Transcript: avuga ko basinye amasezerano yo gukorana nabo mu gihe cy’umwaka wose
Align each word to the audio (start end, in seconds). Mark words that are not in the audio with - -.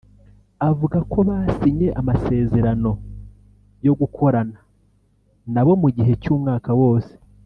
avuga 0.69 0.97
ko 1.11 1.19
basinye 1.29 1.87
amasezerano 1.99 2.91
yo 3.85 3.93
gukorana 3.99 4.59
nabo 5.53 5.73
mu 5.81 5.89
gihe 5.97 6.13
cy’umwaka 6.23 6.71
wose 6.81 7.13